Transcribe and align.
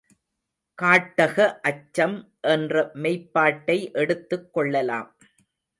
காட்டாக 0.79 1.37
அச்சம் 1.61 2.17
என்ற 2.47 2.91
மெய்ப்பாட்டை 2.95 3.91
எடுத்துக் 3.93 4.53
கொள்ளலாம். 4.53 5.09